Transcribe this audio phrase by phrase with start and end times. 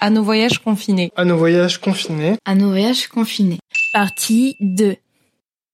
[0.00, 1.10] À nos voyages confinés.
[1.16, 2.36] À nos voyages confinés.
[2.44, 3.58] À nos voyages confinés.
[3.92, 4.96] Partie 2.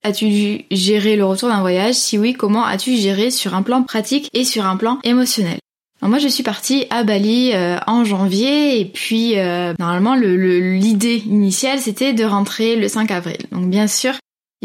[0.02, 1.94] As-tu dû gérer le retour d'un voyage?
[1.94, 5.58] Si oui, comment as-tu géré sur un plan pratique et sur un plan émotionnel?
[6.00, 10.36] Alors moi, je suis partie à Bali euh, en janvier et puis euh, normalement, le-
[10.36, 13.38] le- l'idée initiale, c'était de rentrer le 5 avril.
[13.50, 14.12] Donc bien sûr,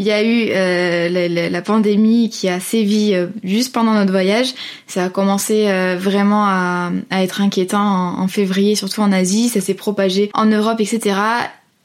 [0.02, 3.94] il y a eu euh, la, la- la pandémie qui a sévi euh, juste pendant
[3.94, 4.52] notre voyage.
[4.88, 9.48] Ça a commencé euh, vraiment à, à être inquiétant en, en février, surtout en Asie.
[9.48, 11.16] Ça s'est propagé en Europe, etc.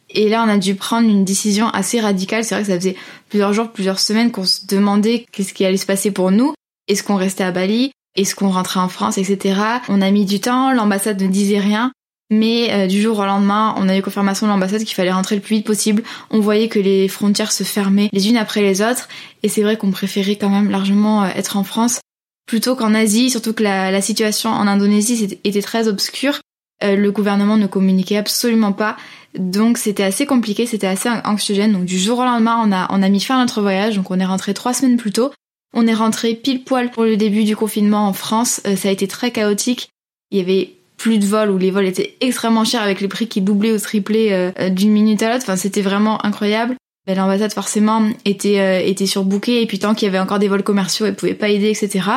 [0.10, 2.44] Et là, on a dû prendre une décision assez radicale.
[2.44, 2.96] C'est vrai que ça faisait
[3.30, 6.54] plusieurs jours, plusieurs semaines qu'on se demandait qu'est-ce qui allait se passer pour nous.
[6.88, 7.92] Est-ce qu'on restait à Bali?
[8.16, 9.60] Est-ce qu'on rentrait en France, etc.
[9.90, 10.74] On a mis du temps.
[10.74, 11.92] L'ambassade ne disait rien.
[12.30, 15.36] Mais euh, du jour au lendemain, on a eu confirmation de l'ambassade qu'il fallait rentrer
[15.36, 16.04] le plus vite possible.
[16.30, 19.08] On voyait que les frontières se fermaient les unes après les autres.
[19.44, 22.02] Et c'est vrai qu'on préférait quand même largement euh, être en France
[22.48, 26.40] plutôt qu'en Asie, surtout que la, situation en Indonésie était très obscure.
[26.84, 28.98] Euh, le gouvernement ne communiquait absolument pas.
[29.38, 31.74] Donc c'était assez compliqué, c'était assez anxiogène.
[31.74, 33.98] Donc du jour au lendemain, on a, on mis fin à notre voyage.
[33.98, 35.32] Donc on est rentré trois semaines plus tôt.
[35.74, 38.62] On est rentré pile poil pour le début du confinement en France.
[38.66, 39.90] Euh, ça a été très chaotique.
[40.32, 43.28] Il y avait plus de vols ou les vols étaient extrêmement chers avec les prix
[43.28, 45.44] qui doublaient ou triplaient euh, euh, d'une minute à l'autre.
[45.44, 46.76] Enfin, c'était vraiment incroyable.
[47.06, 50.48] Ben, L'ambassade forcément était euh, était surbookée et puis tant qu'il y avait encore des
[50.48, 52.10] vols commerciaux, elle pouvait pas aider, etc.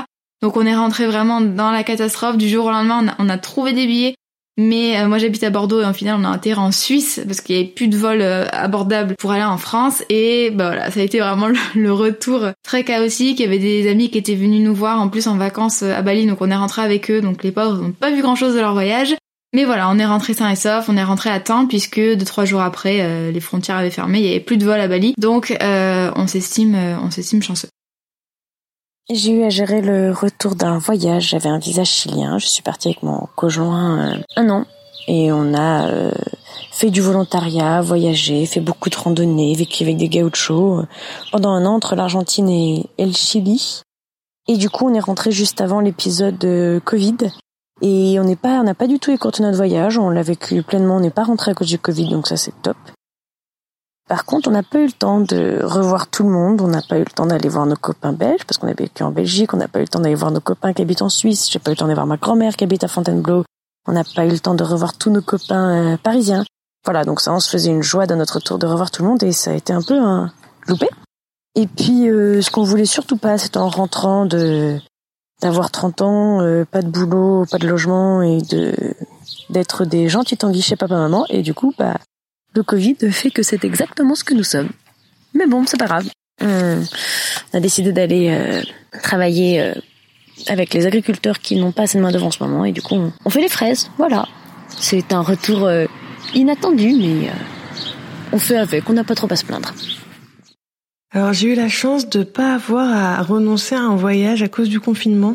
[0.42, 2.36] Donc on est rentré vraiment dans la catastrophe.
[2.36, 4.14] Du jour au lendemain, on a trouvé des billets.
[4.62, 7.40] Mais euh, moi j'habite à Bordeaux et en final on a atterri en Suisse parce
[7.40, 10.90] qu'il y avait plus de vols euh, abordables pour aller en France et bah voilà
[10.90, 13.40] ça a été vraiment le, retour très chaotique.
[13.40, 15.96] Il y avait des amis qui étaient venus nous voir en plus en vacances euh,
[15.96, 18.34] à Bali donc on est rentré avec eux donc les pauvres n'ont pas vu grand
[18.34, 19.14] chose de leur voyage.
[19.54, 22.26] Mais voilà on est rentré sain et sauf, on est rentré à temps puisque deux
[22.26, 24.88] trois jours après euh, les frontières avaient fermé, il y avait plus de vols à
[24.88, 27.68] Bali donc on s'estime on s'estime chanceux.
[29.12, 31.30] J'ai eu à gérer le retour d'un voyage.
[31.30, 32.38] J'avais un visa chilien.
[32.38, 34.66] Je suis partie avec mon conjoint euh, un an.
[35.08, 36.12] Et on a euh,
[36.70, 40.86] fait du volontariat, voyagé, fait beaucoup de randonnées, vécu avec des gauchos euh,
[41.32, 43.82] pendant un an entre l'Argentine et, le Chili.
[44.46, 47.16] Et du coup, on est rentré juste avant l'épisode de Covid.
[47.82, 49.98] Et on n'est pas, on n'a pas du tout écourté notre voyage.
[49.98, 50.98] On l'a vécu pleinement.
[50.98, 52.76] On n'est pas rentré à cause du Covid, donc ça c'est top.
[54.10, 56.60] Par contre, on n'a pas eu le temps de revoir tout le monde.
[56.62, 59.04] On n'a pas eu le temps d'aller voir nos copains belges parce qu'on a vécu
[59.04, 59.54] en Belgique.
[59.54, 61.48] On n'a pas eu le temps d'aller voir nos copains qui habitent en Suisse.
[61.48, 63.44] J'ai pas eu le temps d'aller voir ma grand-mère qui habite à Fontainebleau.
[63.86, 66.44] On n'a pas eu le temps de revoir tous nos copains euh, parisiens.
[66.84, 69.10] Voilà, donc ça, on se faisait une joie dans notre tour de revoir tout le
[69.10, 70.32] monde et ça a été un peu un
[70.66, 70.88] loupé.
[71.54, 74.76] Et puis, euh, ce qu'on voulait surtout pas, c'est en rentrant de
[75.40, 78.74] d'avoir 30 ans, euh, pas de boulot, pas de logement et de
[79.50, 81.26] d'être des gentils tanguis chez papa-maman.
[81.28, 81.94] Et du coup, bah,
[82.54, 84.70] le Covid fait que c'est exactement ce que nous sommes.
[85.34, 86.08] Mais bon, c'est pas grave.
[86.40, 88.62] On a décidé d'aller euh,
[89.02, 89.74] travailler euh,
[90.46, 92.82] avec les agriculteurs qui n'ont pas assez de main d'œuvre en ce moment et du
[92.82, 93.90] coup, on, fait les fraises.
[93.98, 94.26] Voilà.
[94.68, 95.86] C'est un retour euh,
[96.34, 97.30] inattendu, mais
[98.32, 98.88] on fait avec.
[98.88, 99.74] On n'a pas trop à se plaindre.
[101.12, 104.68] Alors j'ai eu la chance de pas avoir à renoncer à un voyage à cause
[104.68, 105.34] du confinement.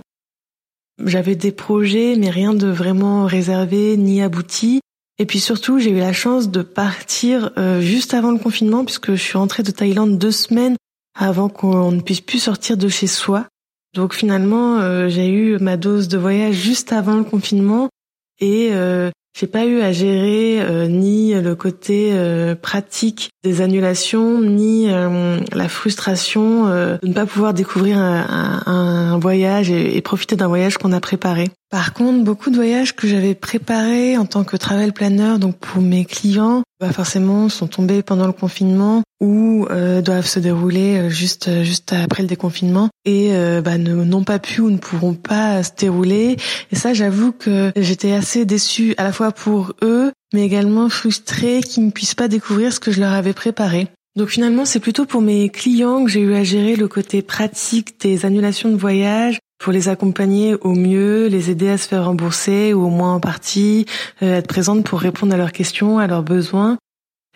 [1.03, 4.79] J'avais des projets, mais rien de vraiment réservé ni abouti.
[5.17, 9.11] Et puis surtout, j'ai eu la chance de partir euh, juste avant le confinement, puisque
[9.11, 10.75] je suis rentrée de Thaïlande deux semaines
[11.17, 13.45] avant qu'on ne puisse plus sortir de chez soi.
[13.93, 17.87] Donc finalement, euh, j'ai eu ma dose de voyage juste avant le confinement
[18.41, 19.09] et euh,
[19.39, 22.13] j'ai pas eu à gérer ni le côté
[22.61, 29.71] pratique des annulations, ni la frustration de ne pas pouvoir découvrir un, un- un voyage
[29.71, 31.49] et, profiter d'un voyage qu'on a préparé.
[31.71, 35.81] Par contre, beaucoup de voyages que j'avais préparés en tant que travel planner, donc pour
[35.81, 41.09] mes clients, bah forcément sont tombés pendant le confinement ou euh, doivent se dérouler euh,
[41.09, 45.63] juste juste après le déconfinement et euh, bah, n'ont pas pu ou ne pourront pas
[45.63, 46.37] se dérouler.
[46.71, 51.61] Et ça, j'avoue que j'étais assez déçue à la fois pour eux, mais également frustrée
[51.61, 53.87] qu'ils ne puissent pas découvrir ce que je leur avais préparé.
[54.15, 57.99] Donc finalement, c'est plutôt pour mes clients que j'ai eu à gérer le côté pratique
[57.99, 62.73] des annulations de voyage, pour les accompagner au mieux, les aider à se faire rembourser
[62.73, 63.85] ou au moins en partie,
[64.21, 66.77] euh, être présente pour répondre à leurs questions, à leurs besoins.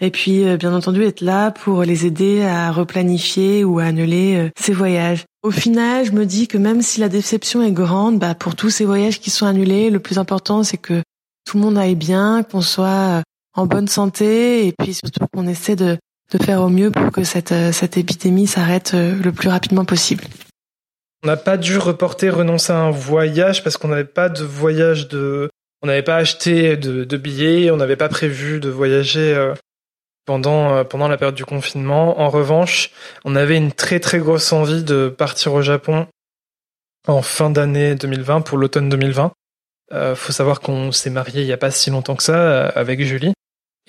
[0.01, 4.35] Et puis, euh, bien entendu, être là pour les aider à replanifier ou à annuler
[4.37, 5.25] euh, ces voyages.
[5.43, 8.69] Au final, je me dis que même si la déception est grande, bah, pour tous
[8.69, 11.01] ces voyages qui sont annulés, le plus important, c'est que
[11.45, 13.23] tout le monde aille bien, qu'on soit
[13.55, 15.97] en bonne santé, et puis surtout qu'on essaie de,
[16.31, 20.25] de faire au mieux pour que cette, cette épidémie s'arrête le plus rapidement possible.
[21.23, 25.07] On n'a pas dû reporter, renoncer à un voyage parce qu'on n'avait pas de voyage
[25.09, 25.49] de,
[25.81, 29.53] on n'avait pas acheté de, billets, on n'avait pas prévu de voyager euh,
[30.29, 32.19] pendant euh, pendant la période du confinement.
[32.19, 32.91] En revanche,
[33.25, 36.05] on avait une très très grosse envie de partir au Japon
[37.07, 39.31] en fin d'année 2020 pour l'automne 2020.
[39.91, 42.71] Euh, faut savoir qu'on s'est marié il y a pas si longtemps que ça euh,
[42.75, 43.33] avec Julie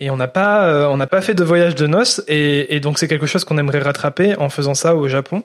[0.00, 3.06] et on n'a pas on n'a pas fait de voyage de noces et, donc c'est
[3.06, 5.42] quelque chose qu'on aimerait rattraper en faisant ça au Japon.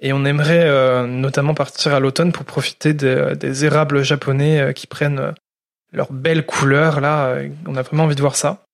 [0.00, 4.86] Et on aimerait euh, notamment partir à l'automne pour profiter des, érables japonais euh, qui
[4.86, 5.32] prennent euh,
[5.92, 7.00] leurs belles couleurs.
[7.00, 7.36] Là,
[7.66, 8.64] on a vraiment envie de voir ça.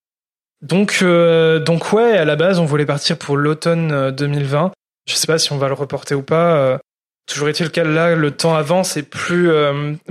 [0.63, 4.73] Donc, donc ouais, à la base, on voulait partir pour l'automne 2020.
[5.09, 6.79] Je sais pas si on va le reporter ou pas.
[7.27, 9.51] toujours est-il que là, le temps avance et plus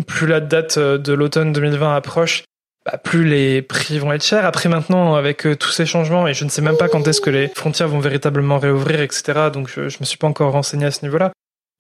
[0.08, 2.46] plus la date de l'automne 2020 approche,
[2.86, 4.46] bah, plus les prix vont être chers.
[4.46, 7.20] Après maintenant, avec euh, tous ces changements, et je ne sais même pas quand est-ce
[7.20, 9.50] que les frontières vont véritablement réouvrir, etc.
[9.54, 11.32] Donc je, me suis pas encore renseigné à ce niveau-là.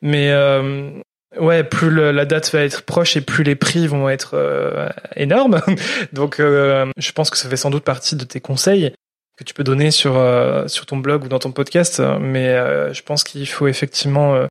[0.01, 0.92] Mais euh,
[1.40, 5.62] ouais, plus la date va être proche et plus les prix vont être euh, énormes.
[6.13, 8.94] Donc je pense que ça fait sans doute partie de tes conseils
[9.38, 10.22] que tu peux donner sur
[10.68, 12.01] sur ton blog ou dans ton podcast.
[12.19, 12.56] Mais
[12.94, 14.48] je pense qu'il faut effectivement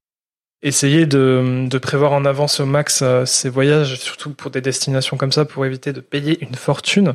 [0.63, 5.17] essayer de, de, prévoir en avance au max euh, ces voyages, surtout pour des destinations
[5.17, 7.15] comme ça, pour éviter de payer une fortune.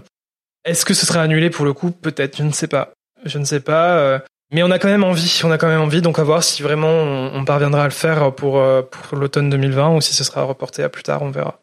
[0.66, 1.92] Est-ce que ce serait annulé pour le coup?
[1.92, 2.94] Peut-être, je ne sais pas.
[3.26, 3.98] Je ne sais pas.
[3.98, 4.20] Euh,
[4.52, 6.62] mais on a quand même envie, on a quand même envie, donc à voir si
[6.62, 6.88] vraiment
[7.34, 10.84] on, parviendra à le faire pour, euh, pour l'automne 2020 ou si ce sera reporté
[10.84, 11.60] à plus tard, on verra.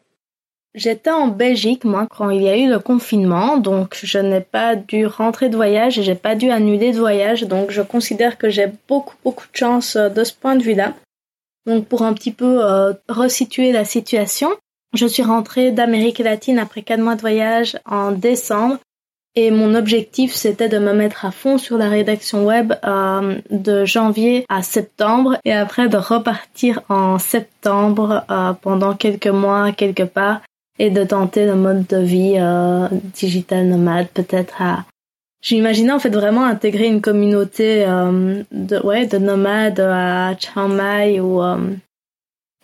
[0.73, 4.75] J'étais en Belgique, moi, quand il y a eu le confinement, donc je n'ai pas
[4.75, 8.49] dû rentrer de voyage et j'ai pas dû annuler de voyage, donc je considère que
[8.49, 10.93] j'ai beaucoup, beaucoup de chance de ce point de vue-là.
[11.65, 14.49] Donc pour un petit peu euh, resituer la situation,
[14.93, 18.77] je suis rentrée d'Amérique latine après quatre mois de voyage en décembre.
[19.35, 23.85] Et mon objectif c'était de me mettre à fond sur la rédaction web euh, de
[23.85, 25.37] janvier à septembre.
[25.45, 30.41] Et après de repartir en septembre euh, pendant quelques mois quelque part
[30.79, 32.39] et de tenter le mode de vie
[33.13, 34.85] digital nomade peut-être à
[35.41, 41.19] J'imaginais en fait vraiment intégrer une communauté euh, de ouais de nomades à Chiang Mai
[41.19, 41.57] ou euh,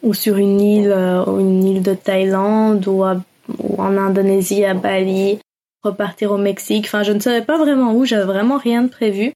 [0.03, 5.39] ou sur une île euh, une île de Thaïlande ou, ou en Indonésie à Bali,
[5.83, 6.85] repartir au Mexique.
[6.85, 9.33] Enfin, je ne savais pas vraiment où, j'avais vraiment rien de prévu,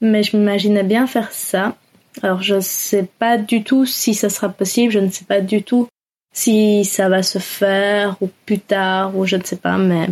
[0.00, 1.74] mais je m'imaginais bien faire ça.
[2.22, 5.64] Alors, je sais pas du tout si ça sera possible, je ne sais pas du
[5.64, 5.88] tout
[6.32, 10.08] si ça va se faire ou plus tard ou je ne sais pas, mais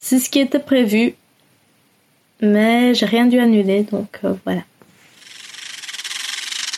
[0.00, 1.14] c'est ce qui était prévu
[2.42, 4.62] mais j'ai rien dû annuler, donc euh, voilà.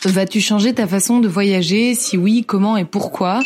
[0.05, 1.95] Vas-tu changer ta façon de voyager?
[1.95, 3.41] Si oui, comment et pourquoi?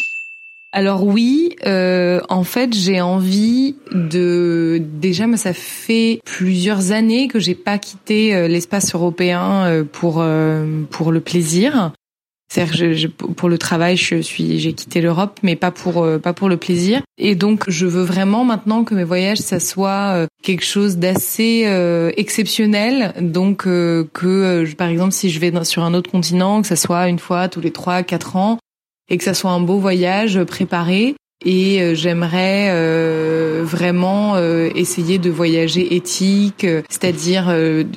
[0.72, 7.40] Alors oui, euh, en fait, j'ai envie de déjà, mais ça fait plusieurs années que
[7.40, 10.24] j'ai pas quitté euh, l'espace européen pour
[10.92, 11.94] pour le plaisir.
[12.52, 16.50] C'est-à-dire pour le travail, je suis, j'ai quitté l'Europe, mais pas pour euh, pas pour
[16.50, 17.02] le plaisir.
[17.20, 21.64] Et donc, je veux vraiment maintenant que mes voyages, ça soit euh, quelque chose d'assez
[21.68, 23.14] euh, exceptionnel.
[23.22, 27.20] Donc, que par exemple, si je vais sur un autre continent, que ça soit une
[27.20, 28.58] fois tous les trois, quatre ans,
[29.10, 31.16] et que ça soit un beau voyage préparé.
[31.46, 32.70] Et j'aimerais
[33.64, 34.38] vraiment
[34.76, 37.44] essayer de voyager éthique, c'est-à-dire,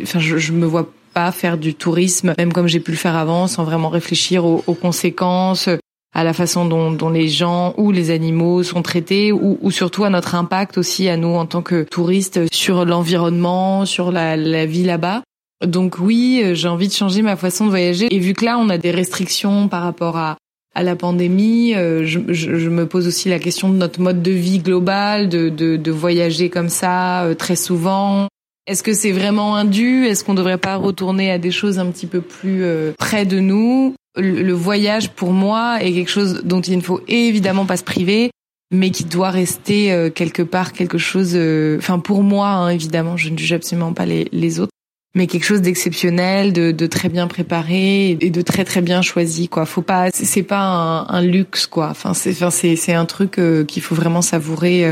[0.03, 3.17] enfin, je, je me vois pas faire du tourisme, même comme j'ai pu le faire
[3.17, 5.69] avant, sans vraiment réfléchir aux, conséquences,
[6.15, 10.05] à la façon dont, dont, les gens ou les animaux sont traités, ou, ou, surtout
[10.05, 14.67] à notre impact aussi à nous en tant que touristes sur l'environnement, sur la, la
[14.67, 15.23] vie là-bas.
[15.65, 18.13] Donc oui, j'ai envie de changer ma façon de voyager.
[18.15, 20.37] Et vu que là, on a des restrictions par rapport à,
[20.75, 24.23] à la pandémie, euh, je, je, je, me pose aussi la question de notre mode
[24.23, 28.29] de vie global, de, de, de voyager comme ça euh, très souvent,
[28.67, 30.07] est-ce que c'est vraiment un dû?
[30.07, 33.27] Est-ce qu'on ne devrait pas retourner à des choses un petit peu plus euh, près
[33.27, 33.95] de nous?
[34.17, 38.31] Le, voyage, pour moi, est quelque chose dont il ne faut évidemment pas se priver,
[38.71, 41.33] mais qui doit rester euh, quelque part quelque chose.
[41.35, 44.73] Euh, enfin, pour moi, hein, évidemment, je ne juge absolument pas les, les autres,
[45.15, 49.49] mais quelque chose d'exceptionnel, de, de, très bien préparé et de très très bien choisi.
[49.49, 51.89] Quoi, faut pas, c'est pas un, un, luxe, quoi.
[51.89, 54.87] Enfin, c'est, enfin, c'est, un truc qu'il faut vraiment savourer,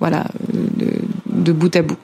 [0.00, 0.90] voilà, de,
[1.26, 1.98] de bout à bout.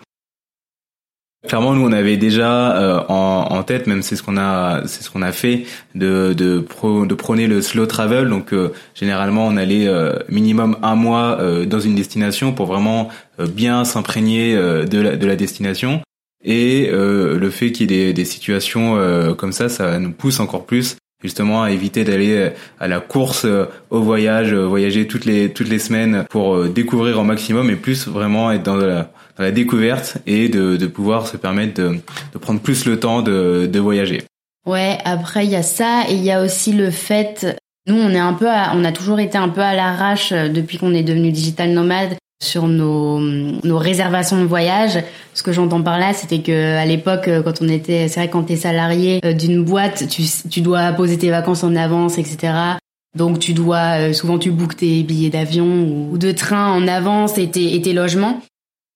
[1.46, 5.10] Clairement, nous, on avait déjà euh, en, tête, même c'est ce qu'on a, c'est ce
[5.10, 8.28] qu'on a fait, de de, pro, de prôner le slow travel.
[8.28, 13.84] Donc, euh, généralement, on allait euh, minimum un mois dans une destination pour vraiment bien
[13.84, 16.00] s'imprégner de la, de la destination.
[16.44, 18.96] Et le fait qu'il y ait des situations
[19.36, 23.46] comme ça, ça nous pousse encore plus justement à éviter d'aller à la course
[23.90, 28.52] au voyage, voyager toutes les toutes les semaines pour découvrir au maximum et plus vraiment
[28.52, 33.68] être dans la, découverte et de, pouvoir se permettre de, prendre plus le temps de,
[33.70, 34.22] de voyager.
[34.66, 37.56] Ouais, après il y a ça et il y a aussi le fait
[37.86, 40.78] nous on est un peu on a toujours été un peu à l'arrache euh, depuis
[40.78, 45.02] qu'on est devenu digital nomade sur nos, nos réservations de voyage.
[45.34, 48.30] Ce que j'entends par là, c'était que à l'époque, euh, quand on était, c'est vrai,
[48.30, 52.52] quand t'es salarié euh, d'une boîte, tu, tu dois poser tes vacances en avance, etc.
[53.16, 57.50] Donc tu dois, souvent tu bookes tes billets d'avion ou de train en avance et
[57.50, 58.42] tes, et tes logements.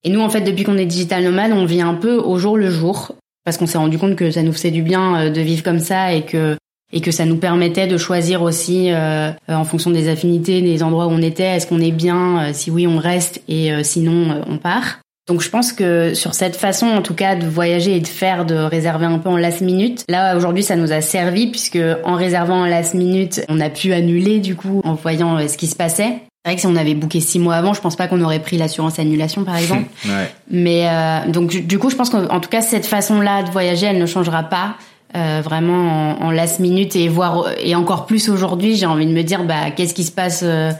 [0.04, 2.56] Et nous, en fait, depuis qu'on est digital nomade, on vit un peu au jour
[2.56, 3.12] le jour
[3.44, 5.80] parce qu'on s'est rendu compte que ça nous faisait du bien euh, de vivre comme
[5.80, 6.56] ça et que
[6.92, 11.06] et que ça nous permettait de choisir aussi euh, en fonction des affinités, des endroits
[11.06, 14.58] où on était, est-ce qu'on est bien, euh, si oui on reste et sinon on
[14.58, 15.00] part.
[15.28, 18.44] Donc je pense que sur cette façon en tout cas de voyager et de faire,
[18.44, 22.14] de réserver un peu en last minute, là aujourd'hui ça nous a servi puisque en
[22.14, 25.76] réservant en last minute on a pu annuler du coup en voyant ce qui se
[25.76, 26.22] passait.
[26.44, 28.38] C'est vrai que si on avait booké six mois avant, je pense pas qu'on aurait
[28.40, 29.84] pris l'assurance annulation, par exemple.
[30.06, 30.32] ouais.
[30.50, 33.98] Mais euh, donc du coup, je pense qu'en tout cas cette façon-là de voyager, elle
[33.98, 34.76] ne changera pas.
[35.16, 39.12] Euh, vraiment en, en, last minute et voir et encore plus aujourd'hui j'ai envie de
[39.12, 40.70] me dire bah qu'est-ce qui se passe euh,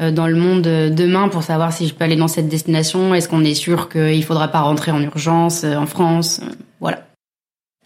[0.00, 3.14] euh dans le monde demain pour savoir si je peux aller dans cette destination.
[3.14, 6.40] Est-ce qu'on est sûr qu'il faudra pas rentrer en urgence en France
[6.80, 7.06] voilà.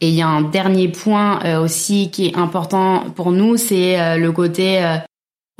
[0.00, 4.33] Et il y a un dernier point aussi qui est important pour nous c'est le
[4.33, 4.80] côté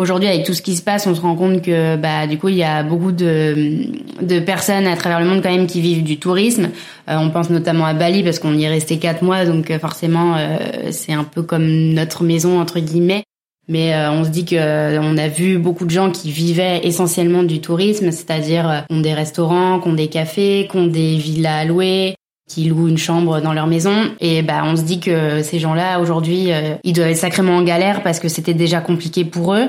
[0.01, 2.49] Aujourd'hui, avec tout ce qui se passe, on se rend compte que bah du coup,
[2.49, 3.85] il y a beaucoup de,
[4.23, 6.71] de personnes à travers le monde quand même qui vivent du tourisme.
[7.11, 9.79] Euh, on pense notamment à Bali parce qu'on y est resté quatre mois, donc euh,
[9.79, 10.57] forcément, euh,
[10.91, 13.25] c'est un peu comme notre maison entre guillemets.
[13.69, 17.61] Mais on se dit que on a vu beaucoup de gens qui vivaient essentiellement du
[17.61, 22.15] tourisme, c'est-à-dire ont des restaurants, ont des cafés, ont des villas à louer,
[22.49, 23.95] qui louent une chambre dans leur maison.
[24.19, 26.49] Et bah, on se dit que ces gens-là, aujourd'hui,
[26.83, 29.69] ils doivent être sacrément en galère parce que c'était déjà compliqué pour eux.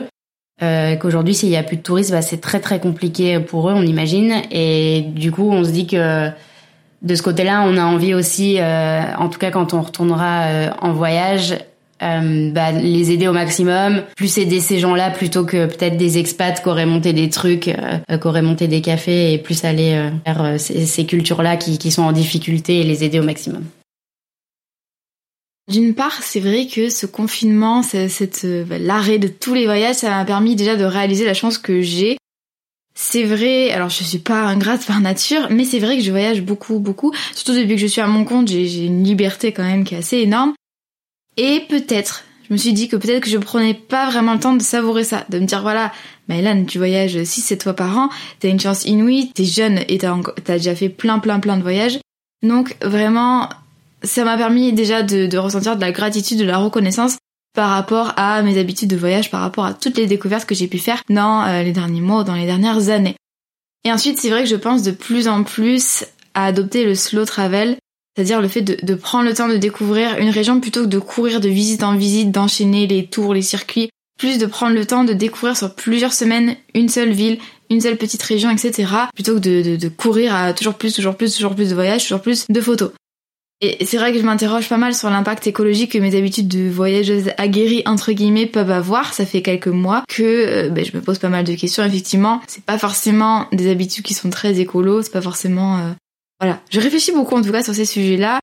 [0.63, 3.73] Euh, qu'aujourd'hui s'il y a plus de touristes, bah, c'est très très compliqué pour eux,
[3.75, 4.33] on imagine.
[4.51, 6.29] Et du coup, on se dit que
[7.01, 10.69] de ce côté-là, on a envie aussi, euh, en tout cas quand on retournera euh,
[10.81, 11.55] en voyage,
[12.03, 16.61] euh, bah, les aider au maximum, plus aider ces gens-là plutôt que peut-être des expats
[16.61, 20.59] qui auraient monté des trucs, euh, qui auraient monté des cafés et plus aller vers
[20.59, 23.63] ces, ces cultures-là qui, qui sont en difficulté et les aider au maximum.
[25.67, 29.95] D'une part, c'est vrai que ce confinement, cette, euh, bah, l'arrêt de tous les voyages,
[29.95, 32.17] ça m'a permis déjà de réaliser la chance que j'ai.
[32.93, 36.41] C'est vrai, alors je suis pas ingrate par nature, mais c'est vrai que je voyage
[36.41, 37.13] beaucoup, beaucoup.
[37.33, 39.99] Surtout depuis que je suis à mon compte, j'ai une liberté quand même qui est
[39.99, 40.53] assez énorme.
[41.37, 44.53] Et peut-être, je me suis dit que peut-être que je prenais pas vraiment le temps
[44.53, 45.93] de savourer ça, de me dire voilà,
[46.27, 50.17] Maëlan, tu voyages 6-7 fois par an, t'as une chance inouïe, t'es jeune et t'as,
[50.47, 51.99] as déjà fait plein plein plein de voyages.
[52.43, 53.47] Donc vraiment,
[54.03, 57.17] ça m'a permis déjà de, ressentir de la gratitude, de la reconnaissance
[57.53, 60.67] par rapport à mes habitudes de voyage, par rapport à toutes les découvertes que j'ai
[60.67, 63.15] pu faire dans euh, les derniers mois dans les dernières années.
[63.83, 67.25] Et ensuite, c'est vrai que je pense de plus en plus à adopter le slow
[67.25, 67.77] travel,
[68.15, 71.41] c'est-à-dire le fait de, prendre le temps de découvrir une région plutôt que de courir
[71.41, 75.13] de visite en visite, d'enchaîner les tours, les circuits, plus de prendre le temps de
[75.13, 77.39] découvrir sur plusieurs semaines une seule ville,
[77.69, 78.87] une seule petite région, etc.
[79.13, 79.39] Plutôt que
[79.75, 82.91] de courir à toujours plus, toujours plus, toujours plus de voyages, toujours plus de photos.
[83.63, 86.67] Et c'est vrai que je m'interroge pas mal sur l'impact écologique que mes habitudes de
[86.67, 89.13] voyageuse aguerrie entre guillemets peuvent avoir.
[89.13, 91.83] Ça fait quelques mois que euh, ben, je me pose pas mal de questions.
[91.83, 95.03] Effectivement, c'est pas forcément des habitudes qui sont très écolo.
[95.03, 95.91] C'est pas forcément euh,
[96.39, 96.59] voilà.
[96.71, 98.39] Je réfléchis beaucoup en tout cas sur ces sujets-là.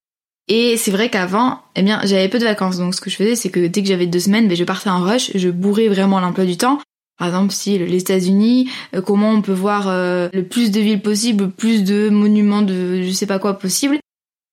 [0.47, 2.79] Et c'est vrai qu'avant, eh bien, j'avais peu de vacances.
[2.79, 4.89] Donc ce que je faisais, c'est que dès que j'avais deux semaines, ben, je partais
[4.89, 5.33] en rush.
[5.35, 6.79] Je bourrais vraiment l'emploi du temps.
[7.19, 9.89] Par exemple, si les États-Unis, euh, comment on peut voir
[10.33, 13.99] le plus de villes possible, plus de monuments de je sais pas quoi possible.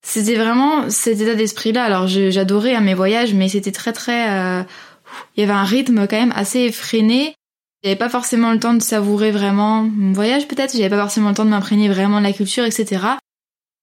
[0.08, 1.82] C'était vraiment cet état d'esprit-là.
[1.82, 4.30] Alors j'adorais hein, mes voyages, mais c'était très très...
[4.30, 4.62] Euh,
[5.36, 7.34] il y avait un rythme quand même assez effréné.
[7.82, 11.34] J'avais pas forcément le temps de savourer vraiment mon voyage peut-être, j'avais pas forcément le
[11.34, 13.04] temps de m'imprégner vraiment de la culture, etc.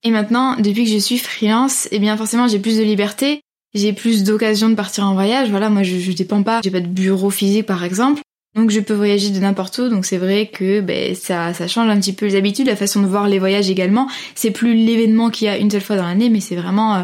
[0.04, 3.42] Et maintenant, depuis que je suis freelance, eh bien forcément j'ai plus de liberté,
[3.74, 5.50] j'ai plus d'occasions de partir en voyage.
[5.50, 8.22] Voilà, moi je, je dépends pas, j'ai pas de bureau physique par exemple.
[8.56, 11.90] Donc je peux voyager de n'importe où, donc c'est vrai que ben, ça, ça change
[11.90, 14.08] un petit peu les habitudes, la façon de voir les voyages également.
[14.36, 17.04] C'est plus l'événement qu'il y a une seule fois dans l'année, mais c'est vraiment euh,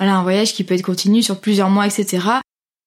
[0.00, 2.26] voilà un voyage qui peut être continu sur plusieurs mois, etc.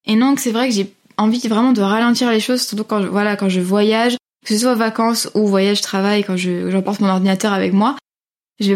[0.05, 3.07] Et donc c'est vrai que j'ai envie vraiment de ralentir les choses, surtout quand je,
[3.07, 7.09] voilà quand je voyage, que ce soit vacances ou voyage travail, quand je j'emporte mon
[7.09, 7.95] ordinateur avec moi,
[8.59, 8.75] je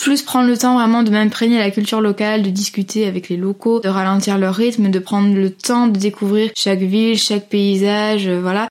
[0.00, 3.80] plus prendre le temps vraiment de m'imprégner la culture locale, de discuter avec les locaux,
[3.80, 8.68] de ralentir leur rythme, de prendre le temps de découvrir chaque ville, chaque paysage, voilà.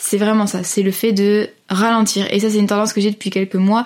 [0.00, 2.26] C'est vraiment ça, c'est le fait de ralentir.
[2.32, 3.84] Et ça, c'est une tendance que j'ai depuis quelques mois.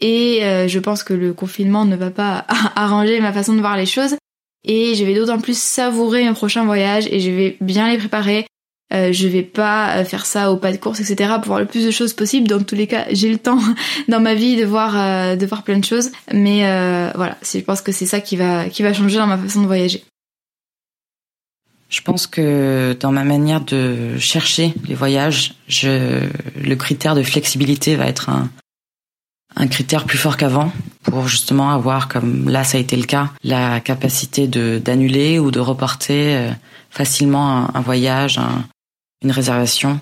[0.00, 2.44] Et je pense que le confinement ne va pas
[2.76, 4.16] arranger ma façon de voir les choses.
[4.64, 8.46] Et je vais d'autant plus savourer mes prochains voyages et je vais bien les préparer.
[8.94, 11.32] Euh, je vais pas euh, faire ça au pas de course, etc.
[11.36, 12.46] pour voir le plus de choses possible.
[12.46, 13.58] Dans tous les cas, j'ai le temps
[14.08, 16.10] dans ma vie de voir, euh, de voir plein de choses.
[16.32, 16.60] Mais
[17.14, 19.66] voilà, je pense que c'est ça qui va, qui va changer dans ma façon de
[19.66, 20.04] voyager.
[21.88, 28.06] Je pense que dans ma manière de chercher les voyages, le critère de flexibilité va
[28.06, 28.48] être un,
[29.68, 30.72] critère plus fort qu'avant
[31.04, 35.60] pour justement avoir, comme là ça a été le cas, la capacité d'annuler ou de
[35.60, 36.54] reporter
[36.90, 38.40] facilement un, voyage,
[39.24, 40.00] une réservation.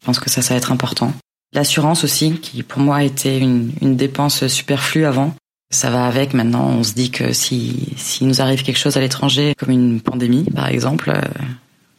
[0.00, 1.12] Je pense que ça, ça va être important.
[1.52, 5.34] L'assurance aussi, qui pour moi était une, une dépense superflue avant.
[5.70, 6.66] Ça va avec maintenant.
[6.66, 10.44] On se dit que si, si nous arrive quelque chose à l'étranger, comme une pandémie
[10.44, 11.20] par exemple, euh,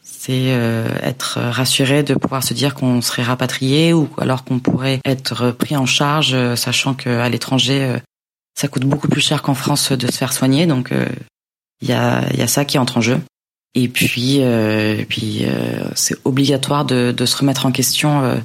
[0.02, 5.00] c'est euh, être rassuré de pouvoir se dire qu'on serait rapatrié ou alors qu'on pourrait
[5.04, 7.96] être pris en charge, euh, sachant qu'à l'étranger,
[8.58, 10.66] ça coûte beaucoup plus cher qu'en France de se faire soigner.
[10.66, 10.92] Donc
[11.80, 13.20] il y a, y a ça qui entre en jeu.
[13.74, 18.36] Et puis, euh, puis euh, c'est obligatoire de, de, se remettre en question euh,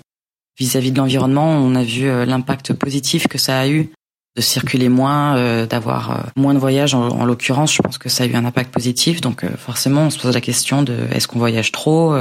[0.60, 1.50] vis-à-vis de l'environnement.
[1.50, 3.90] On a vu euh, l'impact positif que ça a eu
[4.36, 6.94] de circuler moins, d'avoir moins de voyages.
[6.94, 9.22] En, en l'occurrence, je pense que ça a eu un impact positif.
[9.22, 12.14] Donc forcément, on se pose la question de est-ce qu'on voyage trop,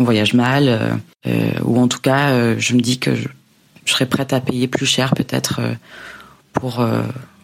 [0.00, 1.00] on voyage mal,
[1.64, 3.28] ou en tout cas, je me dis que je,
[3.84, 5.60] je, serais prête à payer plus cher peut-être
[6.54, 6.84] pour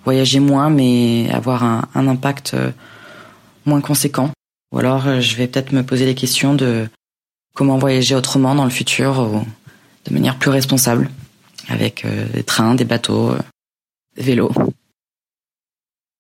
[0.05, 2.57] voyager moins, mais avoir un, un impact
[3.65, 4.33] moins conséquent.
[4.75, 6.89] Ou alors, euh, je vais peut-être me poser les questions de
[7.55, 9.45] comment voyager autrement dans le futur, ou
[10.05, 11.11] de manière plus responsable,
[11.69, 13.39] avec euh, des trains, des bateaux, euh,
[14.17, 14.51] des vélos.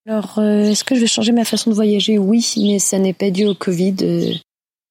[0.06, 2.16] Alors, est-ce que je vais changer ma façon de voyager?
[2.18, 4.40] Oui, mais ça n'est pas dû au Covid.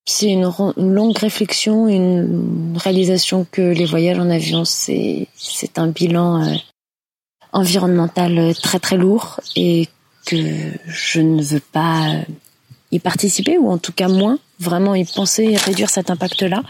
[0.06, 6.58] C'est une, longue réflexion, une réalisation que les voyages en avion, c'est c'est un bilan
[7.54, 9.88] environnemental très très lourd et
[10.26, 10.36] que
[10.88, 12.24] je ne veux pas
[12.94, 16.64] y participer ou en tout cas moins vraiment y penser réduire cet impact-là.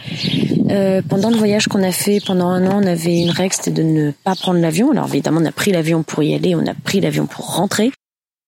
[0.70, 3.72] Euh, pendant le voyage qu'on a fait pendant un an, on avait une règle, c'était
[3.72, 4.92] de ne pas prendre l'avion.
[4.92, 7.92] Alors évidemment, on a pris l'avion pour y aller, on a pris l'avion pour rentrer.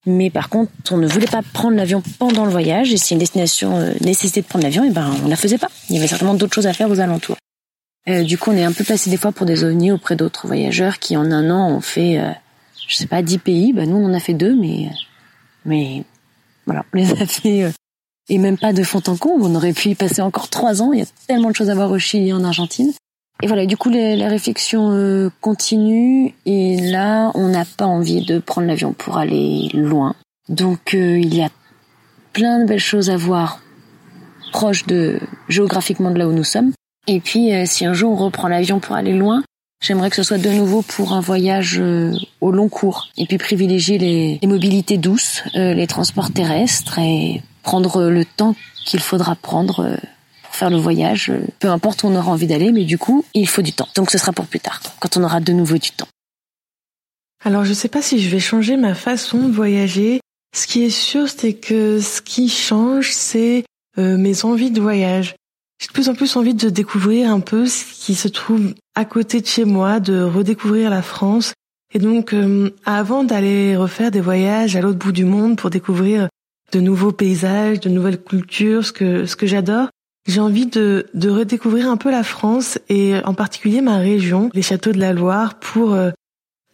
[0.07, 2.93] Mais par contre, on ne voulait pas prendre l'avion pendant le voyage.
[2.93, 5.57] Et si une destination euh, nécessitait de prendre l'avion, et eh ben on la faisait
[5.57, 5.69] pas.
[5.89, 7.37] Il y avait certainement d'autres choses à faire aux alentours.
[8.07, 10.47] Euh, du coup, on est un peu passé des fois pour des ovnis auprès d'autres
[10.47, 12.21] voyageurs qui en un an ont fait,
[12.87, 13.73] je sais pas, dix pays.
[13.73, 14.89] Ben, nous, on en a fait deux, mais
[15.65, 16.03] mais
[16.65, 17.71] voilà, les a fait euh,
[18.29, 19.43] et même pas de fond en comble.
[19.43, 20.93] On aurait pu y passer encore trois ans.
[20.93, 22.91] Il y a tellement de choses à voir au Chili et en Argentine.
[23.43, 26.29] Et voilà, du coup, les, les réflexions euh, continuent.
[26.45, 30.15] Et là, on n'a pas envie de prendre l'avion pour aller loin.
[30.49, 31.49] Donc, euh, il y a
[32.33, 33.59] plein de belles choses à voir
[34.51, 36.71] proches de géographiquement de là où nous sommes.
[37.07, 39.43] Et puis, si un jour on reprend l'avion pour aller loin,
[39.85, 43.37] J'aimerais que ce soit de nouveau pour un voyage euh, au long cours et puis
[43.37, 49.81] privilégier les, mobilités douces, euh, les transports terrestres et prendre le temps qu'il faudra prendre
[49.81, 49.95] euh,
[50.41, 53.47] pour faire le voyage, peu importe où on aura envie d'aller, mais du coup, il
[53.47, 53.87] faut du temps.
[53.93, 56.07] Donc ce sera pour plus tard, quand on aura de nouveau du temps.
[57.43, 60.19] Alors je sais pas si je vais changer ma façon de voyager.
[60.55, 63.63] Ce qui est sûr, c'est que ce qui change, c'est
[63.97, 65.35] mes envies de voyage.
[65.79, 69.05] J'ai de plus en plus envie de découvrir un peu ce qui se trouve à
[69.05, 71.53] côté de chez moi, de redécouvrir la France.
[71.93, 76.29] Et donc, euh, avant d'aller refaire des voyages à l'autre bout du monde pour découvrir
[76.71, 79.89] de nouveaux paysages, de nouvelles cultures, ce que j'adore,
[80.27, 84.63] j'ai envie de, de redécouvrir un peu la France et en particulier ma région, les
[84.63, 86.11] châteaux de la Loire, pour euh,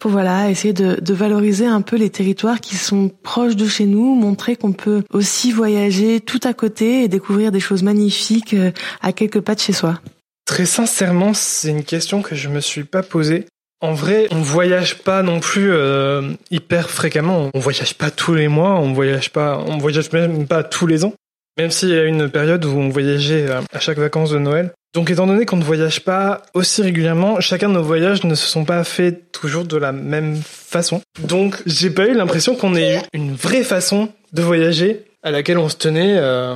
[0.08, 4.14] voilà essayer de, de, valoriser un peu les territoires qui sont proches de chez nous,
[4.14, 9.12] montrer qu'on peut aussi voyager tout à côté et découvrir des choses magnifiques euh, à
[9.12, 10.00] quelques pas de chez soi.
[10.44, 13.46] Très sincèrement, c'est une question que je me suis pas posée.
[13.80, 17.50] En vrai, on voyage pas non plus euh, hyper fréquemment.
[17.52, 21.04] On voyage pas tous les mois, on voyage pas, on voyage même pas tous les
[21.04, 21.14] ans.
[21.58, 24.72] Même s'il y a une période où on voyageait euh, à chaque vacances de Noël.
[24.94, 28.46] Donc étant donné qu'on ne voyage pas aussi régulièrement, chacun de nos voyages ne se
[28.46, 31.00] sont pas faits toujours de la même façon.
[31.26, 35.56] Donc j'ai pas eu l'impression qu'on ait eu une vraie façon de voyager à laquelle
[35.56, 36.54] on se tenait, euh,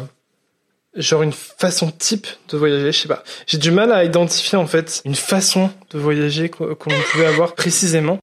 [0.96, 3.24] genre une façon type de voyager, je sais pas.
[3.46, 8.18] J'ai du mal à identifier en fait une façon de voyager qu'on pouvait avoir précisément.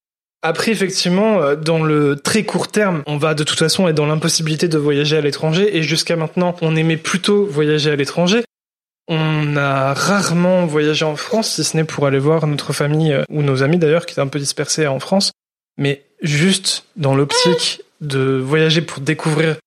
[0.45, 4.05] Après, effectivement, euh, dans le très court terme, on va de toute façon être dans
[4.05, 5.77] l'impossibilité de voyager à l'étranger.
[5.77, 8.43] Et jusqu'à maintenant, on aimait plutôt voyager à l'étranger.
[9.07, 13.23] On a rarement voyagé en France, si ce n'est pour aller voir notre famille euh,
[13.29, 15.31] ou nos amis d'ailleurs, qui étaient un peu dispersés en France.
[15.77, 19.57] Mais juste dans l'optique de voyager pour découvrir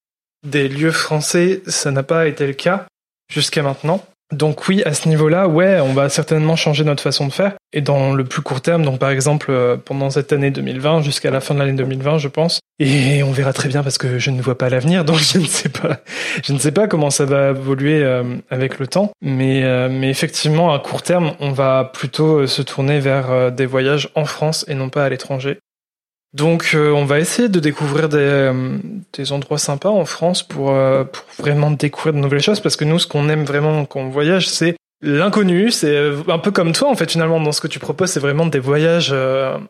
[0.47, 2.87] des lieux français, ça n'a pas été le cas
[3.31, 4.05] jusqu'à maintenant.
[4.33, 7.55] Donc oui, à ce niveau-là, ouais, on va certainement changer notre façon de faire.
[7.73, 11.31] Et dans le plus court terme, donc par exemple euh, pendant cette année 2020 jusqu'à
[11.31, 12.61] la fin de l'année 2020, je pense.
[12.79, 15.47] Et on verra très bien parce que je ne vois pas l'avenir, donc je ne
[15.47, 16.01] sais pas,
[16.45, 19.13] je ne sais pas comment ça va évoluer euh, avec le temps.
[19.23, 24.11] Mais euh, mais effectivement, à court terme, on va plutôt se tourner vers des voyages
[24.15, 25.59] en France et non pas à l'étranger.
[26.37, 28.79] Donc euh, on va essayer de découvrir des, euh,
[29.31, 32.99] endroits sympas en France pour, euh, pour, vraiment découvrir de nouvelles choses parce que nous
[32.99, 35.97] ce qu'on aime vraiment quand on voyage c'est l'inconnu, c'est
[36.29, 38.59] un peu comme toi en fait finalement dans ce que tu proposes c'est vraiment des
[38.59, 39.15] voyages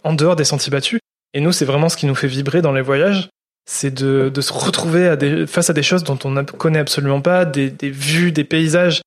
[0.02, 0.98] en dehors des sentiers battus
[1.34, 3.28] et nous c'est vraiment ce qui nous fait vibrer dans les voyages
[3.66, 5.14] c'est de, se retrouver
[5.48, 9.02] face à des choses dont on ne connaît absolument pas, des, vues, des paysages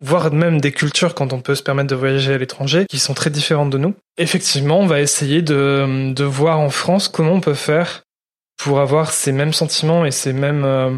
[0.00, 3.14] voire même des cultures quand on peut se permettre de voyager à l'étranger, qui sont
[3.14, 3.94] très différentes de nous.
[4.18, 8.02] Effectivement, on va essayer de, voir en France comment on peut faire
[8.56, 10.96] pour avoir ces mêmes sentiments et ces mêmes, euh,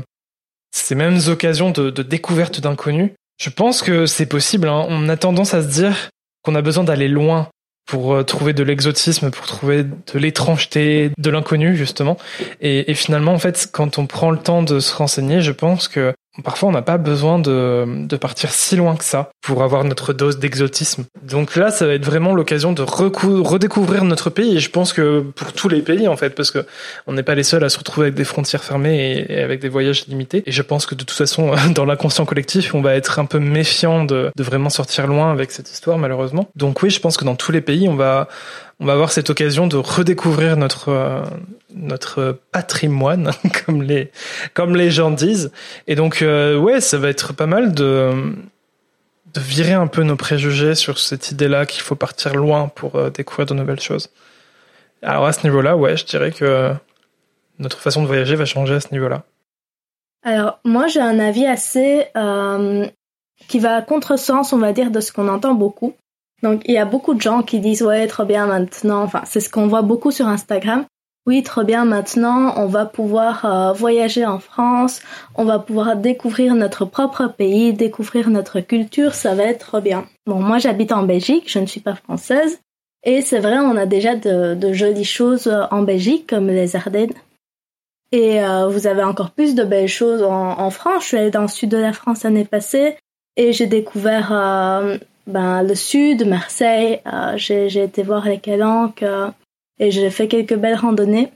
[0.73, 3.13] ces mêmes occasions de, de découverte d'inconnus.
[3.41, 4.69] Je pense que c'est possible.
[4.69, 4.87] Hein.
[4.89, 6.11] On a tendance à se dire
[6.43, 7.49] qu'on a besoin d'aller loin
[7.87, 12.17] pour euh, trouver de l'exotisme, pour trouver de l'étrangeté, de l'inconnu justement.
[12.61, 15.89] Et, et, finalement, en fait, quand on prend le temps de se renseigner, je pense
[15.89, 16.13] que
[16.45, 20.13] Parfois, on n'a pas besoin de, de, partir si loin que ça pour avoir notre
[20.13, 21.05] dose d'exotisme.
[21.23, 24.57] Donc là, ça va être vraiment l'occasion de redécouvrir notre pays.
[24.57, 26.67] Et je pense que pour tous les pays, en fait, parce que
[27.07, 29.69] on n'est pas les seuls à se retrouver avec des frontières fermées et, avec des
[29.69, 30.43] voyages limités.
[30.47, 33.39] Et je pense que de toute façon, dans l'inconscient collectif, on va être un peu
[33.39, 36.49] méfiant de, de vraiment sortir loin avec cette histoire, malheureusement.
[36.57, 38.29] Donc oui, je pense que dans tous les pays, on va
[38.79, 41.23] on va avoir cette occasion de redécouvrir notre euh,
[41.77, 43.31] notre patrimoine,
[43.67, 44.11] comme les
[44.55, 45.53] comme les gens disent.
[45.87, 48.35] Et donc euh, ouais, ça va être pas mal de
[49.35, 53.11] de virer un peu nos préjugés sur cette idée-là qu'il faut partir loin pour euh,
[53.11, 54.11] découvrir de nouvelles choses.
[55.03, 56.73] Alors à ce niveau-là, ouais, je dirais que
[57.59, 59.25] notre façon de voyager va changer à ce niveau-là.
[60.25, 62.07] Alors moi j'ai un avis assez
[63.49, 65.95] qui va à contresens, on va dire, de ce qu'on entend beaucoup.
[66.43, 69.41] Donc il y a beaucoup de gens qui disent ouais trop bien maintenant, enfin c'est
[69.41, 70.85] ce qu'on voit beaucoup sur Instagram.
[71.27, 75.03] Oui, trop bien maintenant, on va pouvoir euh, voyager en France,
[75.35, 80.07] on va pouvoir découvrir notre propre pays, découvrir notre culture, ça va être trop bien.
[80.27, 82.61] Bon, moi j'habite en Belgique, je ne suis pas française,
[83.03, 87.15] et c'est vrai, on a déjà de, jolies choses en Belgique, comme les Ardennes.
[88.13, 91.03] Et euh, vous avez encore plus de belles choses en, France.
[91.03, 92.97] Je suis allée dans le sud de la France l'année passée,
[93.37, 97.01] et j'ai découvert euh, ben, le sud, Marseille,
[97.35, 99.05] j'ai été voir les calanques
[99.79, 101.31] et j'ai fait quelques belles randonnées.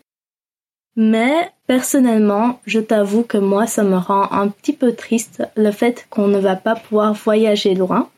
[0.97, 6.07] Mais personnellement, je t'avoue que moi, ça me rend un petit peu triste le fait
[6.11, 8.09] qu'on ne va pas pouvoir voyager loin.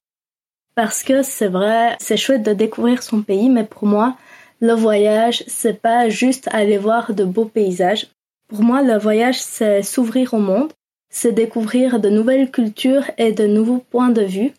[0.75, 4.17] Parce que c'est vrai, c'est chouette de découvrir son pays, mais pour moi,
[4.61, 8.09] le voyage, c'est pas juste aller voir de beaux paysages.
[8.49, 10.73] Pour moi, le voyage, c'est s'ouvrir au monde,
[11.11, 14.53] c'est découvrir de nouvelles cultures et de nouveaux points de vue.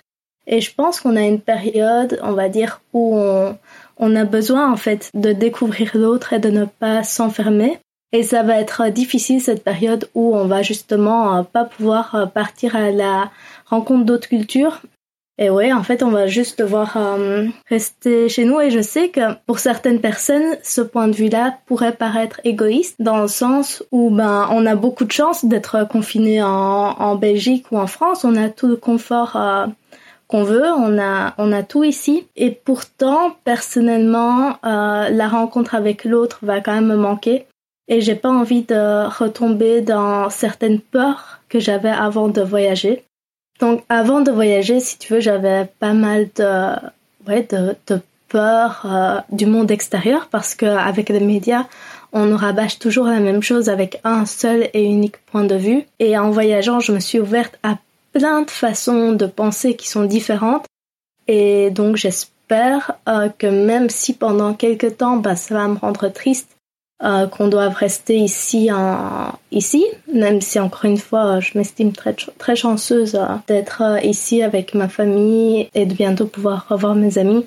[0.45, 3.57] Et je pense qu'on a une période, on va dire, où on,
[3.97, 7.79] on a besoin en fait de découvrir l'autre et de ne pas s'enfermer.
[8.13, 12.25] Et ça va être difficile cette période où on va justement euh, pas pouvoir euh,
[12.27, 13.31] partir à la
[13.65, 14.81] rencontre d'autres cultures.
[15.39, 18.61] Et ouais, en fait, on va juste devoir euh, rester chez nous.
[18.61, 23.19] Et je sais que pour certaines personnes, ce point de vue-là pourrait paraître égoïste, dans
[23.19, 27.87] le sens où ben on a beaucoup de chance d'être confiné en Belgique ou en
[27.87, 28.23] France.
[28.25, 29.35] On a tout le confort
[30.33, 32.25] qu'on veut, on a, on a tout ici.
[32.35, 37.45] Et pourtant, personnellement, euh, la rencontre avec l'autre va quand même me manquer.
[37.87, 43.03] Et j'ai pas envie de retomber dans certaines peurs que j'avais avant de voyager.
[43.59, 46.77] Donc, avant de voyager, si tu veux, j'avais pas mal de,
[47.27, 51.67] ouais, de, peur euh, du monde extérieur parce qu'avec les médias,
[52.11, 55.83] on nous rabâche toujours la même chose avec un seul et unique point de vue.
[55.99, 57.77] Et en voyageant, je me suis ouverte à
[58.13, 60.65] plein de façons de penser qui sont différentes.
[61.27, 66.07] Et donc j'espère euh, que même si pendant quelques temps, bah, ça va me rendre
[66.09, 66.55] triste
[67.03, 72.13] euh, qu'on doive rester ici, en, ici, même si encore une fois, je m'estime très,
[72.13, 77.45] très chanceuse euh, d'être ici avec ma famille et de bientôt pouvoir revoir mes amis.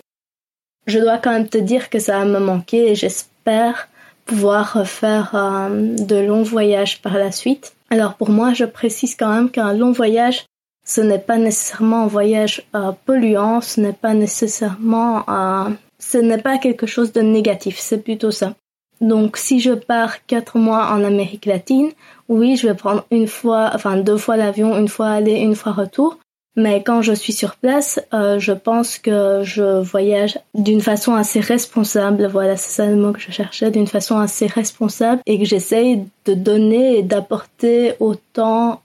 [0.87, 3.88] Je dois quand même te dire que ça va me manquer et j'espère
[4.24, 5.31] pouvoir faire
[5.70, 7.74] de longs voyages par la suite.
[7.90, 10.46] Alors pour moi, je précise quand même qu'un long voyage,
[10.87, 16.38] ce n'est pas nécessairement un voyage euh, polluant, ce n'est pas nécessairement, euh, ce n'est
[16.38, 18.55] pas quelque chose de négatif, c'est plutôt ça.
[19.01, 21.90] Donc si je pars quatre mois en Amérique latine,
[22.29, 25.72] oui, je vais prendre une fois, enfin deux fois l'avion, une fois aller, une fois
[25.72, 26.18] retour.
[26.59, 31.40] Mais quand je suis sur place, euh, je pense que je voyage d'une façon assez
[31.40, 32.29] responsable.
[32.29, 36.07] Voilà, c'est ça le mot que je cherchais, d'une façon assez responsable et que j'essaye
[36.25, 38.81] de donner et d'apporter autant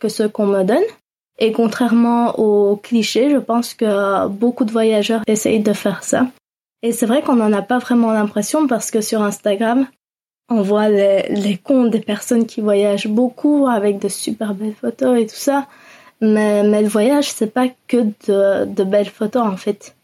[0.00, 0.82] que ce qu'on me donne.
[1.38, 6.28] Et contrairement aux clichés, je pense que beaucoup de voyageurs essayent de faire ça.
[6.82, 9.86] Et c'est vrai qu'on n'en a pas vraiment l'impression parce que sur Instagram,
[10.50, 15.26] on voit les, comptes des personnes qui voyagent beaucoup avec de super belles photos et
[15.26, 15.66] tout ça.
[16.20, 17.96] Mais, mais le voyage, c'est pas que
[18.28, 19.96] de, de, belles photos en fait.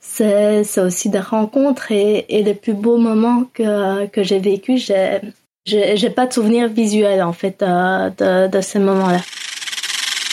[0.00, 4.78] C'est, aussi des rencontres et, et les plus beaux moments que, que j'ai vécu.
[4.78, 5.20] J'ai,
[5.64, 9.20] j'ai, pas de souvenirs visuels en fait euh, de, de ces moments-là.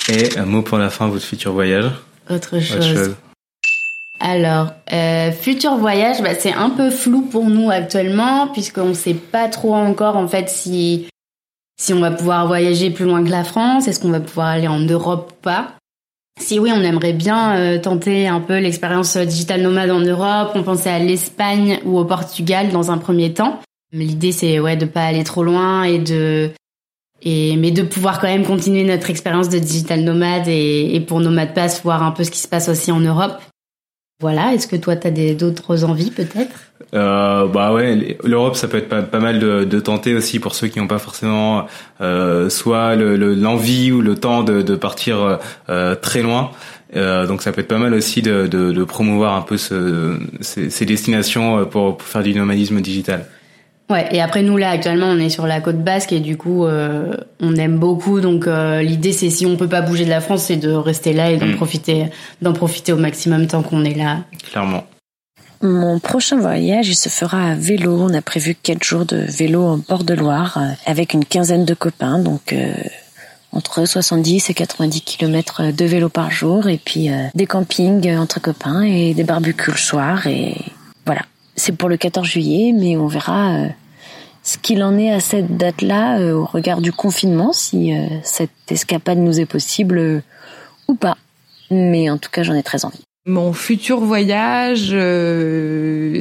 [0.08, 1.92] Et un mot pour la fin, votre futur voyage
[2.30, 3.16] Autre chose.
[4.20, 9.14] Alors, euh, futur voyage, bah, c'est un peu flou pour nous actuellement, puisqu'on ne sait
[9.14, 11.08] pas trop encore en fait si
[11.80, 14.68] si on va pouvoir voyager plus loin que la France, est-ce qu'on va pouvoir aller
[14.68, 15.76] en Europe ou pas.
[16.38, 20.52] Si oui, on aimerait bien euh, tenter un peu l'expérience digital nomade en Europe.
[20.56, 23.60] On pensait à l'Espagne ou au Portugal dans un premier temps.
[23.92, 26.52] L'idée c'est ouais de pas aller trop loin et de
[27.22, 31.20] et mais de pouvoir quand même continuer notre expérience de digital nomade et, et pour
[31.20, 33.40] Nomade Pass voir un peu ce qui se passe aussi en Europe.
[34.22, 36.52] Voilà, est-ce que toi tu as d'autres envies peut-être?
[36.94, 40.56] Euh, bah ouais, l'Europe ça peut être pas, pas mal de, de, tenter aussi pour
[40.56, 41.68] ceux qui n'ont pas forcément
[42.02, 46.52] euh, soit l'envie le, ou le temps de, de partir euh, très loin.
[46.96, 50.18] Euh, donc ça peut être pas mal aussi de, de, de promouvoir un peu ce,
[50.42, 53.26] ces, ces, destinations pour, pour faire du nomadisme digital.
[53.90, 56.66] Ouais, et après nous là actuellement on est sur la côte basque et du coup
[56.66, 60.22] euh, on aime beaucoup donc euh, l'idée c'est si on peut pas bouger de la
[60.22, 61.56] France c'est de rester là et d'en mm.
[61.56, 62.06] profiter
[62.44, 64.20] d'en profiter au maximum tant qu'on est là.
[64.52, 64.86] Clairement.
[65.62, 68.00] Mon prochain voyage, il se fera à vélo.
[68.00, 71.66] On a prévu quatre jours de vélo en bord de Loire euh, avec une quinzaine
[71.66, 72.56] de copains, donc
[73.52, 78.84] entre 70 et 90 km de vélo par jour et puis des campings entre copains
[78.84, 80.56] et des barbecues le soir et.
[81.60, 83.68] C'est pour le 14 juillet, mais on verra euh,
[84.44, 88.50] ce qu'il en est à cette date-là euh, au regard du confinement, si euh, cette
[88.70, 90.24] escapade nous est possible
[90.88, 91.18] ou pas.
[91.70, 93.02] Mais en tout cas, j'en ai très envie.
[93.26, 94.96] Mon futur voyage,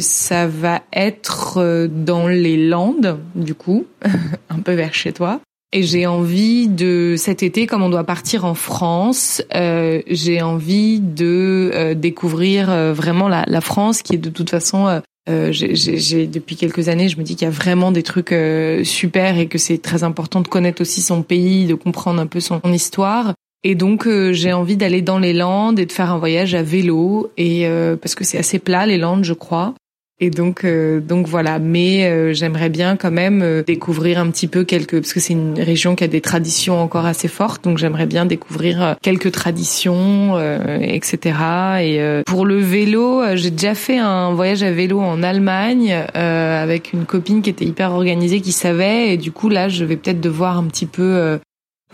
[0.01, 3.87] ça va être dans les Landes, du coup,
[4.51, 5.41] un peu vers chez toi.
[5.73, 11.95] Et j'ai envie de cet été, comme on doit partir en France, j'ai envie de
[11.95, 17.09] découvrir vraiment la, la, France, qui est de toute façon euh, j'ai depuis quelques années,
[17.09, 20.03] je me dis qu'il y a vraiment des trucs euh, super et que c'est très
[20.03, 23.35] important de connaître aussi son pays, de comprendre un peu son, histoire.
[23.65, 26.63] Et donc euh, j'ai envie d'aller dans les Landes et de faire un voyage à
[26.63, 27.69] vélo et
[28.01, 29.75] parce que c'est assez plat les Landes, je crois.
[30.21, 31.59] Et donc, euh, donc voilà.
[31.59, 35.33] Mais euh, j'aimerais bien quand même euh, découvrir un petit peu quelques, parce que c'est
[35.33, 37.63] une région qui a des traditions encore assez fortes.
[37.63, 40.39] Donc j'aimerais bien découvrir quelques traditions,
[40.81, 41.37] etc.
[41.81, 47.05] Et pour le vélo, j'ai déjà fait un voyage à vélo en Allemagne avec une
[47.05, 49.13] copine qui était hyper organisée, qui savait.
[49.13, 51.39] Et du coup là, je vais peut-être devoir un petit peu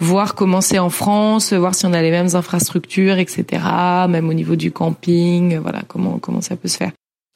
[0.00, 3.62] voir comment c'est en France, voir si on a les mêmes infrastructures, etc.
[4.08, 6.92] Même au niveau du camping, voilà comment comment ça peut se faire.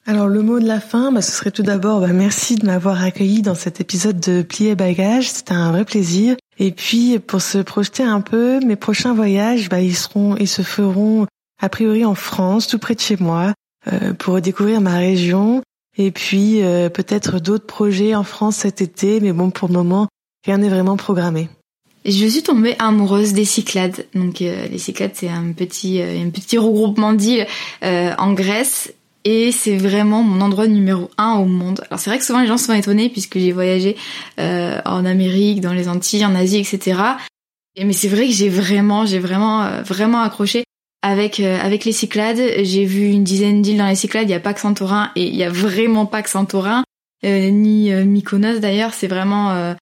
[0.09, 3.03] Alors le mot de la fin, bah, ce serait tout d'abord bah, merci de m'avoir
[3.03, 6.35] accueilli dans cet épisode de Plier Bagage, c'était un vrai plaisir.
[6.57, 10.63] Et puis pour se projeter un peu, mes prochains voyages, bah, ils seront, ils se
[10.63, 11.27] feront
[11.61, 13.53] a priori en France, tout près de chez moi,
[13.93, 15.61] euh, pour découvrir ma région.
[15.95, 20.07] Et puis euh, peut-être d'autres projets en France cet été, mais bon pour le moment
[20.43, 21.49] rien n'est vraiment programmé.
[22.03, 24.07] Je suis tombée amoureuse des Cyclades.
[24.15, 27.45] Donc euh, les Cyclades, c'est un petit, un petit regroupement d'îles
[27.83, 28.91] en Grèce
[29.31, 31.83] et c'est vraiment mon endroit numéro un au monde.
[31.91, 33.95] Alors c'est vrai que souvent les gens sont étonnés puisque j'ai voyagé
[34.39, 36.99] euh, en Amérique, dans les Antilles, en Asie, etc.
[37.75, 40.63] Et, mais c'est vrai que j'ai vraiment, j'ai vraiment, euh, vraiment accroché
[41.03, 42.41] avec euh, avec les Cyclades.
[42.63, 44.27] J'ai vu une dizaine d'îles dans les Cyclades.
[44.27, 46.83] Il y a pas que Santorin et il y a vraiment pas que Santorin
[47.23, 48.95] ni Mykonos d'ailleurs.
[48.95, 49.75] C'est vraiment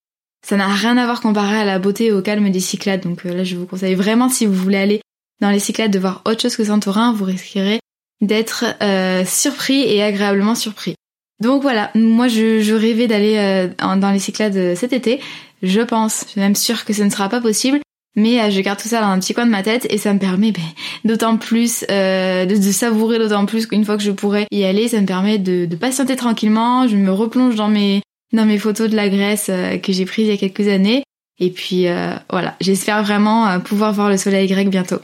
[0.45, 3.03] ça n'a rien à voir comparé à la beauté et au calme des Cyclades.
[3.03, 5.01] Donc là, je vous conseille vraiment si vous voulez aller
[5.39, 7.79] dans les Cyclades de voir autre chose que Santorin, vous risquerez
[8.21, 10.95] d'être euh, surpris et agréablement surpris.
[11.41, 15.19] Donc voilà, moi je, rêvais d'aller euh, dans les Cyclades cet été.
[15.61, 17.79] Je pense, je suis même sûre que ce ne sera pas possible,
[18.15, 20.13] mais euh, je garde tout ça dans un petit coin de ma tête et ça
[20.13, 20.63] me permet ben,
[21.05, 24.99] d'autant plus de, de, savourer d'autant plus qu'une fois que je pourrai y aller, ça
[24.99, 26.87] me permet de, de patienter tranquillement.
[26.87, 28.01] Je me replonge dans mes
[28.33, 31.03] dans mes photos de la Grèce que j'ai prises il y a quelques années.
[31.39, 31.85] Et puis
[32.29, 34.99] voilà, j'espère vraiment pouvoir voir le soleil grec bientôt.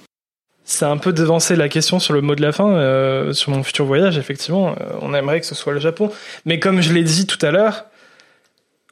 [0.66, 2.70] C'est un peu devancer la question sur le mot de la fin.
[2.70, 6.12] Euh, sur mon futur voyage, effectivement, euh, on aimerait que ce soit le Japon.
[6.46, 7.86] Mais comme je l'ai dit tout à l'heure,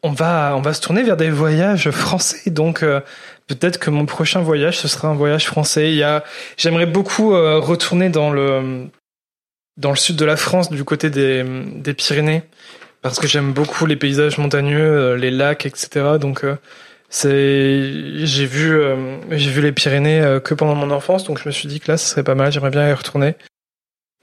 [0.04, 2.50] on va, on va se tourner vers des voyages français.
[2.50, 3.00] Donc euh,
[3.48, 5.92] peut-être que mon prochain voyage, ce sera un voyage français.
[5.92, 6.26] Il y a,
[6.58, 8.88] j'aimerais beaucoup retourner dans le,
[9.78, 12.44] dans le sud de la France, du côté des, des Pyrénées,
[13.02, 16.18] parce que j'aime beaucoup les paysages montagneux, les lacs, etc.
[16.20, 16.44] Donc
[17.14, 21.46] C'est, j'ai vu, euh, j'ai vu les Pyrénées euh, que pendant mon enfance, donc je
[21.46, 22.54] me suis dit que là, ce serait pas mal.
[22.54, 23.36] J'aimerais bien y retourner.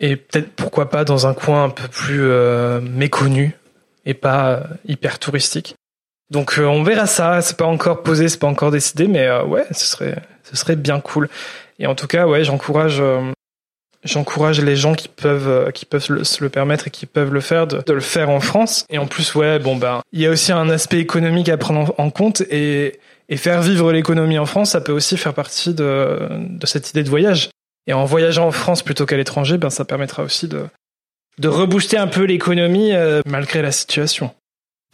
[0.01, 3.55] Et peut-être pourquoi pas dans un coin un peu plus euh, méconnu
[4.07, 5.77] et pas hyper touristique.
[6.31, 7.43] Donc on verra ça.
[7.43, 11.01] C'est pas encore posé, c'est pas encore décidé, mais ouais, ce serait, ce serait bien
[11.01, 11.29] cool.
[11.79, 13.03] Et en tout cas, ouais, j'encourage
[14.05, 17.41] j'encourage les gens qui peuvent euh, qui peuvent se le permettre et qui peuvent le
[17.41, 20.31] faire de, le faire en France et en plus ouais bon ben il y a
[20.31, 23.01] aussi un aspect économique à prendre en compte et
[23.37, 27.11] faire vivre l'économie en France ça peut aussi faire partie de de cette idée de
[27.11, 27.51] voyage
[27.87, 30.67] et en voyageant en France plutôt qu'à l'étranger ben ça permettra aussi de
[31.39, 34.33] de rebooster un peu l'économie euh, malgré la situation.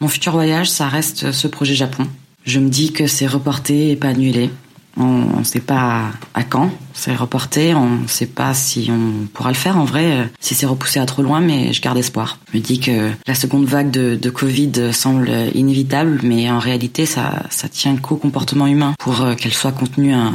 [0.01, 2.07] Mon futur voyage ça reste ce projet Japon.
[2.45, 4.51] Je me dis que c'est reporté et pas annulé.
[4.96, 9.50] On ne sait pas à quand c'est reporté, on ne sait pas si on pourra
[9.50, 12.38] le faire en vrai, euh, si c'est repoussé à trop loin, mais je garde espoir.
[12.52, 17.04] Je me dis que la seconde vague de, de Covid semble inévitable, mais en réalité
[17.04, 20.33] ça, ça tient qu'au comportement humain pour euh, qu'elle soit contenue un,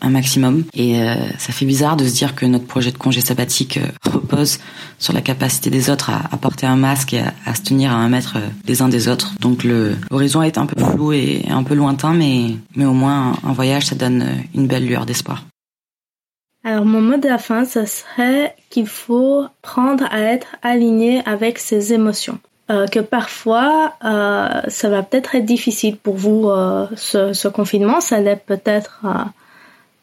[0.00, 0.64] un maximum.
[0.74, 4.10] Et euh, ça fait bizarre de se dire que notre projet de congé sabbatique euh,
[4.10, 4.58] repose
[4.98, 8.08] sur la capacité des autres à, porter un masque et à, se tenir à un
[8.08, 9.32] mètre euh, les uns des autres.
[9.40, 13.52] Donc l'horizon est un peu flou et un peu lointain, mais, mais au moins un,
[13.52, 15.44] voyage, ça donne une belle lueur d'espoir.
[16.64, 21.58] Alors mon mot de la fin, ce serait qu'il faut prendre à être aligné avec
[21.58, 22.38] ses émotions.
[22.68, 26.50] que parfois ça va peut-être être difficile pour vous
[26.96, 29.06] ce, ce, confinement, ça l'est peut-être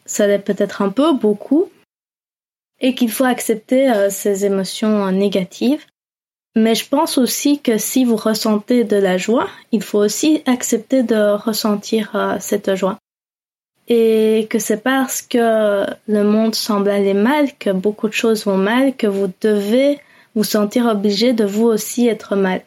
[0.06, 1.70] ça l'est peut-être un peu, beaucoup,
[2.80, 5.84] et qu'il faut accepter euh, ces émotions négatives.
[6.54, 11.02] Mais je pense aussi que si vous ressentez de la joie, il faut aussi accepter
[11.02, 12.98] de ressentir euh, cette joie.
[13.88, 18.56] Et que c'est parce que le monde semble aller mal, que beaucoup de choses vont
[18.56, 20.00] mal, que vous devez
[20.34, 22.62] vous sentir obligé de vous aussi être mal.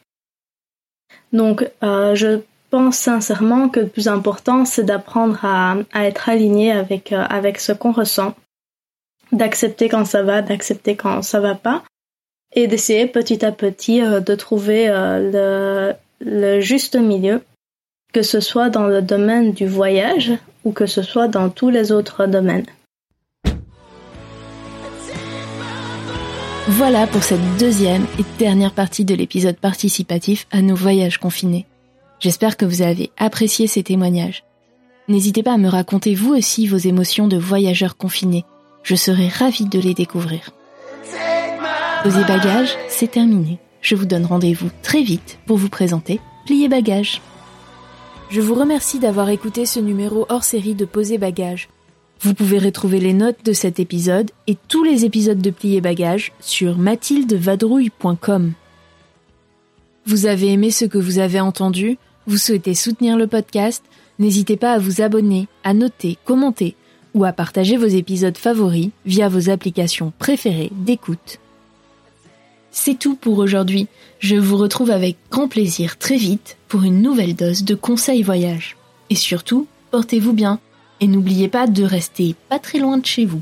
[1.34, 2.40] Donc, euh, je
[2.70, 7.72] pense sincèrement que le plus important, c'est d'apprendre à, être aligné avec, euh, avec ce
[7.72, 8.36] qu'on ressent,
[9.32, 11.84] d'accepter quand ça va, d'accepter quand ça va pas,
[12.54, 17.42] et d'essayer petit à petit euh, de trouver euh, le, le juste milieu,
[18.14, 20.32] que ce soit dans le domaine du voyage
[20.64, 22.66] ou que ce soit dans tous les autres domaines.
[26.68, 31.66] Voilà pour cette deuxième et dernière partie de l'épisode participatif à nos voyages confinés.
[32.20, 34.44] J'espère que vous avez apprécié ces témoignages.
[35.08, 38.46] N'hésitez pas à me raconter vous aussi vos émotions de voyageurs confinés.
[38.84, 40.52] Je serai ravie de les découvrir.
[42.04, 43.58] Posez bagages, c'est terminé.
[43.82, 47.22] Je vous donne rendez-vous très vite pour vous présenter Plier bagages.
[48.30, 51.70] Je vous remercie d'avoir écouté ce numéro hors série de Poser bagages.
[52.22, 56.34] Vous pouvez retrouver les notes de cet épisode et tous les épisodes de Plier bagages
[56.42, 58.54] sur mathildevadrouille.com.
[60.06, 61.98] Vous avez aimé ce que vous avez entendu?
[62.30, 63.84] Vous souhaitez soutenir le podcast,
[64.20, 66.76] n'hésitez pas à vous abonner, à noter, commenter
[67.16, 71.40] ou à partager vos épisodes favoris via vos applications préférées d'écoute.
[72.70, 73.88] C'est tout pour aujourd'hui.
[74.20, 78.78] Je vous retrouve avec grand plaisir très vite pour une nouvelle dose de conseils voyage.
[79.10, 80.60] Et surtout, portez-vous bien
[81.00, 83.42] et n'oubliez pas de rester pas très loin de chez vous.